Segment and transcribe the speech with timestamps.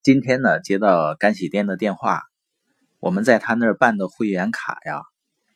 [0.00, 2.22] 今天呢，接到干洗店的电话，
[3.00, 5.02] 我们在他那儿办的会员卡呀，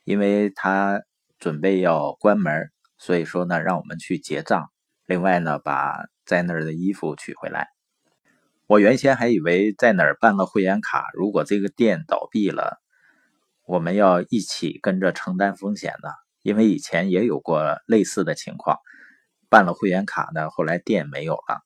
[0.04, 1.02] 因为他
[1.38, 4.70] 准备要关门，所以说呢，让我们去结账。
[5.06, 7.68] 另外呢，把在那儿的衣服取回来。
[8.66, 12.82] 我原先还以为在哪儿办了会员卡，如果这个店倒闭了，
[13.64, 16.08] 我们要一起跟着承担风险呢，
[16.42, 18.78] 因为以前也有过类似的情况，
[19.48, 21.62] 办了会员卡呢，后来店没有了。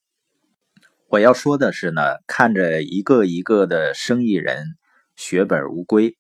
[1.09, 4.77] 我要说的是呢，看着一个一个的生意人
[5.15, 6.17] 血本无归，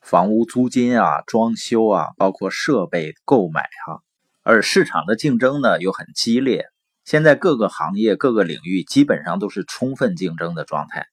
[0.00, 4.02] 房屋租金啊、装修啊，包括设备购买啊，
[4.42, 6.66] 而市场的竞争呢又很激烈。
[7.04, 11.06] 现在各个行业、各个领域基本上都是充分竞争的状态，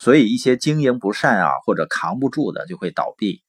[0.00, 3.44] 所以一些经营不善啊或者扛不住的就会倒闭，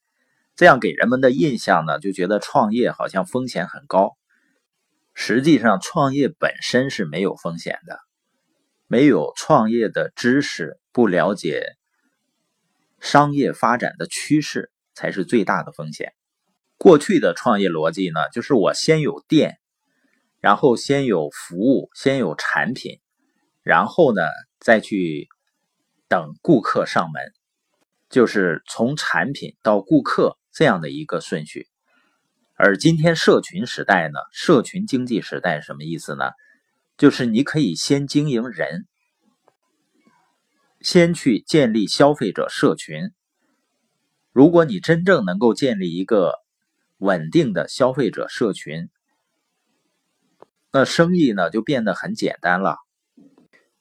[0.56, 4.16] 这样给人们的印象呢就觉得创业好像风险很高。
[5.16, 8.00] 实际上，创业本身是没有风险的。
[8.92, 11.78] 没有创业的知识，不了解
[13.00, 16.12] 商业发展的趋势，才是最大的风险。
[16.78, 19.60] 过去的创业逻辑呢，就是我先有店，
[20.42, 23.00] 然后先有服务，先有产品，
[23.64, 24.24] 然后呢
[24.60, 25.30] 再去
[26.10, 27.24] 等顾客上门，
[28.10, 31.70] 就是从产品到顾客这样的一个顺序。
[32.56, 36.26] 而今天社群时代呢，社群经济时代什么意思呢？
[36.98, 38.88] 就是你可以先经营人，
[40.80, 43.12] 先去建立消费者社群。
[44.32, 46.36] 如果你真正能够建立一个
[46.98, 48.90] 稳定的消费者社群，
[50.72, 52.78] 那生意呢就变得很简单了。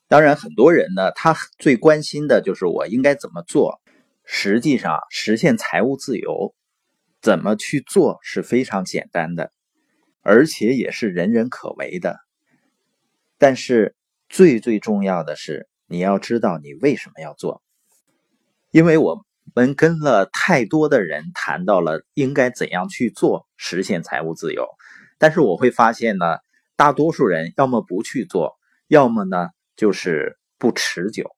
[0.07, 3.79] 当然，很多人呢，他最关心的就是我应该怎么做。
[4.25, 6.53] 实际上，实现财务自由，
[7.21, 9.53] 怎么去做是非常简单的，
[10.21, 12.19] 而且也是人人可为的。
[13.41, 13.95] 但是
[14.29, 17.63] 最最重要的是，你要知道你为什么要做。
[18.69, 19.25] 因为我
[19.55, 24.67] 们跟了太多的人谈到了应该怎样去做实现财务自由，
[25.17, 26.37] 但是我会发现呢，
[26.75, 31.35] 大多数人要么不去做，要么呢就是不持久。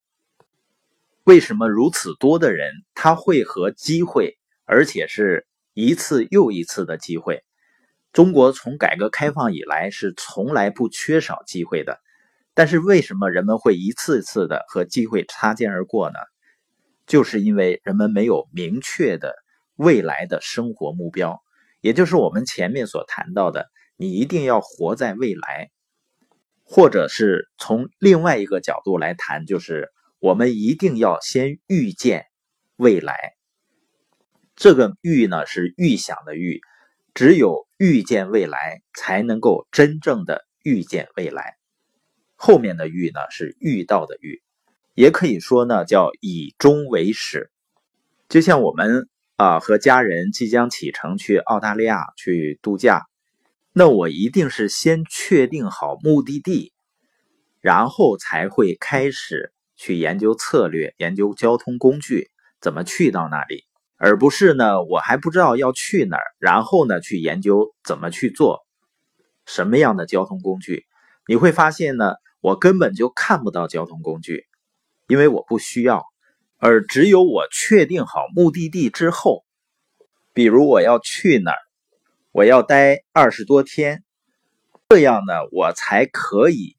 [1.24, 7.46] 为什么如此多的人他会和机会，而且是一次又一次的机会？
[8.14, 12.00] 中国从改革开放以来是从来不缺少机会的，
[12.54, 16.20] 但是为什么人们会一次次的和机会擦肩而过呢？
[17.08, 19.34] 就是因为人们没有明确的
[19.76, 21.42] 未来的生活目标，
[21.82, 25.72] 也就是我们前面所谈到的，你一定要活在未来，
[26.64, 32.28] 或者是从另外一个角度来谈，就是我们一定要先预见
[32.76, 33.34] 未来。
[34.56, 36.62] 这个预呢是预想的预。
[37.16, 41.58] 只有预见未来，才能够真正的预见未来。
[42.38, 44.42] 后面的预呢，是遇到的遇，
[44.94, 47.52] 也可以说呢，叫以终为始。
[48.30, 53.02] 就像我们啊，和家人即将启程去澳大利亚去度假，
[53.74, 56.72] 那我一定是先确定好目的地，
[57.60, 63.66] 然后才会开始去研究策略、研究交通工具，怎么去到那里。
[64.06, 68.60] 而不是呢，我还不知道要去哪儿，然后呢去研究怎么去做
[69.46, 70.84] 什么样的交通工具。
[71.26, 74.46] 你会发现呢，我根本就看不到交通工具，
[75.08, 76.04] 因为我不需要。
[76.58, 79.46] 而只有我确定好目的地之后，
[80.34, 81.58] 比如我要去哪儿，
[82.34, 84.04] 我要待二十多天，
[84.90, 86.76] 这样呢，我才可以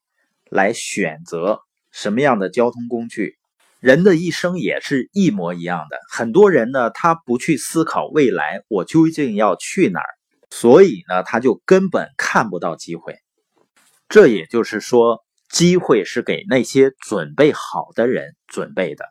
[0.50, 3.38] 来选择什么样的交通工具。
[3.84, 6.00] 人的一生也是一模一样的。
[6.10, 10.08] 很多人呢，他不去思考未来，我究竟要去哪儿，
[10.48, 13.18] 所以呢，他就根本看不到机会。
[14.08, 19.04] 这也就是说，机会是给那些准备好的人准备的。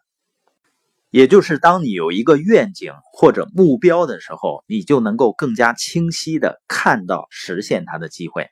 [1.11, 8.47] 也就是当你有一个愿景或者目标的时候，你就能够更加清晰的看到实现它的机会。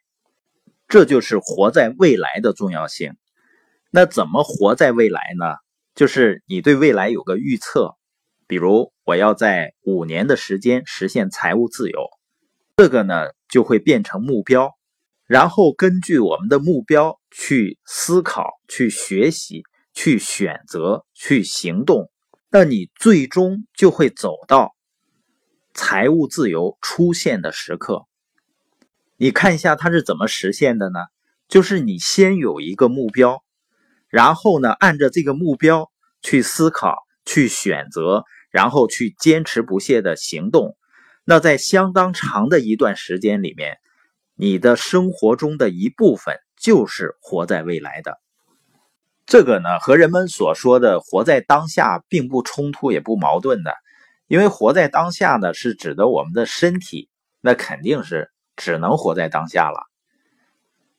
[0.88, 3.16] 这就是活在未来的重要性。
[3.90, 5.56] 那怎么活在未来呢？
[6.02, 7.96] 就是你对未来有个预测，
[8.48, 12.10] 比如我要在五年的时间实现财务自由，
[12.76, 14.72] 这个呢就会变成目标，
[15.28, 19.62] 然后根据我们的目标去思考、去学习、
[19.94, 22.10] 去选择、去行动，
[22.50, 24.74] 那你最终就会走到
[25.76, 28.08] 财务自由出现的时刻。
[29.18, 30.98] 你看一下它是怎么实现的呢？
[31.48, 33.44] 就是你先有一个目标。
[34.10, 35.91] 然后呢，按照这个目标
[36.22, 40.76] 去思考、去选择，然后去坚持不懈的行动。
[41.24, 43.78] 那在相当长的一段时间里面，
[44.36, 48.20] 你的生活中的一部分就是活在未来的。
[49.28, 53.74] 这个呢，和人们所说的活在当下并不冲突，也不矛盾的。
[54.28, 57.10] 因为活在当下呢，是指的我们的身体，
[57.40, 59.88] 那肯定是只能活在当下了。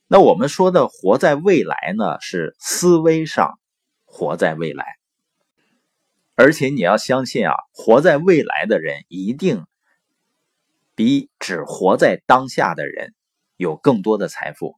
[0.07, 3.59] 那我们说的活在未来呢，是思维上
[4.05, 4.85] 活在未来。
[6.35, 9.65] 而且你要相信啊，活在未来的人一定
[10.95, 13.13] 比只活在当下的人
[13.55, 14.77] 有更多的财富。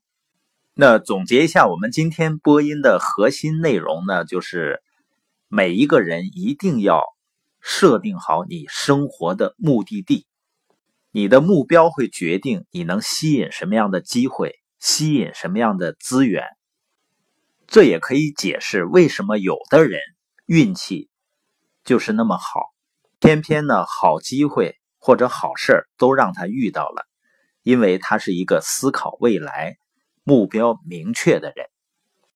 [0.73, 4.81] 那总结一下，我们今天播音的核心内容呢，就是
[5.47, 7.01] 每一个人一定要
[7.61, 10.27] 设定好你生活的目的地，
[11.11, 16.43] 你的目标会决定你能吸引什么样的机会，吸引什么样的资源。
[17.67, 20.01] 这也可以解释为什么有的人
[20.45, 21.09] 运气。
[21.85, 22.73] 就是那么好，
[23.19, 27.05] 偏偏呢，好机会或者好事都让他遇到了，
[27.61, 29.77] 因为他是一个思考未来、
[30.23, 31.67] 目标明确的人。